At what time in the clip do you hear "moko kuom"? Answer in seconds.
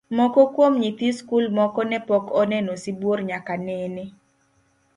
0.17-0.73